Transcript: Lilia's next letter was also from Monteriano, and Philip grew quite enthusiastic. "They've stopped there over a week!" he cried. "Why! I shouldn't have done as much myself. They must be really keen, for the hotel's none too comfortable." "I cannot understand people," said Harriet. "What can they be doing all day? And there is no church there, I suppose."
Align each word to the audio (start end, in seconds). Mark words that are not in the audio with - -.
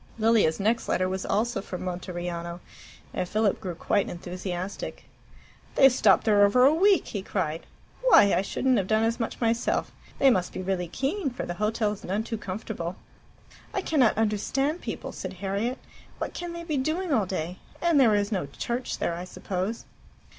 Lilia's 0.17 0.59
next 0.59 0.89
letter 0.89 1.07
was 1.07 1.27
also 1.27 1.61
from 1.61 1.83
Monteriano, 1.83 2.59
and 3.13 3.29
Philip 3.29 3.61
grew 3.61 3.75
quite 3.75 4.09
enthusiastic. 4.09 5.03
"They've 5.75 5.91
stopped 5.91 6.23
there 6.23 6.43
over 6.43 6.65
a 6.65 6.73
week!" 6.73 7.09
he 7.09 7.21
cried. 7.21 7.67
"Why! 8.03 8.33
I 8.33 8.41
shouldn't 8.41 8.77
have 8.79 8.87
done 8.87 9.03
as 9.03 9.19
much 9.19 9.39
myself. 9.39 9.91
They 10.17 10.31
must 10.31 10.53
be 10.53 10.61
really 10.63 10.87
keen, 10.87 11.29
for 11.29 11.45
the 11.45 11.53
hotel's 11.61 12.03
none 12.03 12.23
too 12.23 12.39
comfortable." 12.39 12.95
"I 13.75 13.83
cannot 13.83 14.17
understand 14.17 14.81
people," 14.81 15.11
said 15.11 15.33
Harriet. 15.33 15.77
"What 16.17 16.33
can 16.33 16.53
they 16.53 16.63
be 16.63 16.77
doing 16.77 17.13
all 17.13 17.27
day? 17.27 17.59
And 17.79 17.99
there 17.99 18.15
is 18.15 18.31
no 18.31 18.47
church 18.47 18.97
there, 18.97 19.13
I 19.13 19.25
suppose." 19.25 19.85